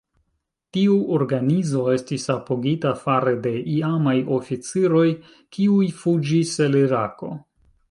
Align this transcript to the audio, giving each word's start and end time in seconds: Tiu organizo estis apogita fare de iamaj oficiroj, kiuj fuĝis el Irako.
Tiu 0.77 0.93
organizo 1.17 1.83
estis 1.95 2.25
apogita 2.35 2.95
fare 3.03 3.35
de 3.45 3.53
iamaj 3.75 4.17
oficiroj, 4.39 5.07
kiuj 5.59 5.93
fuĝis 6.03 6.59
el 6.69 6.83
Irako. 6.85 7.35